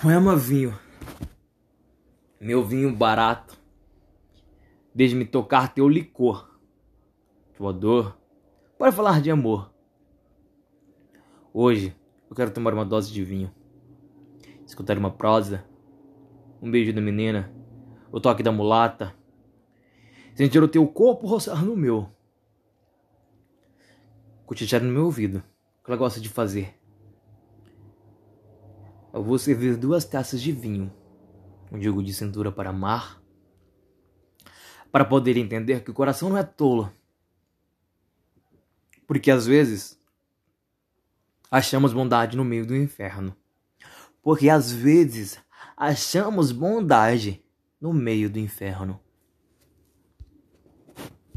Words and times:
Poema 0.00 0.34
vinho. 0.34 0.76
Meu 2.40 2.64
vinho 2.64 2.94
barato. 2.96 3.56
Deixe-me 4.92 5.24
tocar 5.24 5.72
teu 5.72 5.88
licor. 5.88 6.58
Tua 7.54 7.72
dor. 7.72 8.18
Para 8.76 8.90
falar 8.90 9.20
de 9.20 9.30
amor. 9.30 9.72
Hoje 11.52 11.94
eu 12.28 12.34
quero 12.34 12.50
tomar 12.50 12.74
uma 12.74 12.84
dose 12.84 13.12
de 13.12 13.22
vinho. 13.22 13.54
Escutar 14.66 14.98
uma 14.98 15.10
prosa. 15.10 15.64
Um 16.60 16.70
beijo 16.70 16.92
da 16.92 17.00
menina. 17.00 17.52
O 18.10 18.18
toque 18.18 18.42
da 18.42 18.50
mulata. 18.50 19.14
Sentir 20.34 20.60
o 20.60 20.68
teu 20.68 20.86
corpo 20.88 21.28
roçar 21.28 21.64
no 21.64 21.76
meu. 21.76 22.08
Cochichar 24.46 24.82
no 24.82 24.90
meu 24.90 25.04
ouvido. 25.04 25.44
O 25.80 25.84
que 25.84 25.90
ela 25.90 25.98
gosta 25.98 26.20
de 26.20 26.28
fazer 26.28 26.81
eu 29.12 29.22
vou 29.22 29.38
servir 29.38 29.76
duas 29.76 30.04
taças 30.04 30.40
de 30.40 30.52
vinho, 30.52 30.92
um 31.70 31.80
jogo 31.80 32.02
de 32.02 32.14
cintura 32.14 32.50
para 32.50 32.70
amar, 32.70 33.22
para 34.90 35.04
poder 35.04 35.36
entender 35.36 35.82
que 35.82 35.90
o 35.90 35.94
coração 35.94 36.30
não 36.30 36.38
é 36.38 36.42
tolo. 36.42 36.92
Porque 39.06 39.30
às 39.30 39.46
vezes 39.46 40.00
achamos 41.50 41.92
bondade 41.92 42.36
no 42.36 42.44
meio 42.44 42.66
do 42.66 42.74
inferno. 42.74 43.36
Porque 44.22 44.48
às 44.48 44.72
vezes 44.72 45.38
achamos 45.76 46.52
bondade 46.52 47.44
no 47.80 47.92
meio 47.92 48.30
do 48.30 48.38
inferno. 48.38 49.00